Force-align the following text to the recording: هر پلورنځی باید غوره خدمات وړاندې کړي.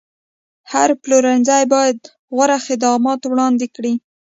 هر 0.71 0.89
پلورنځی 1.01 1.63
باید 1.73 1.99
غوره 2.35 2.57
خدمات 2.65 3.21
وړاندې 3.25 3.67
کړي. 3.75 3.93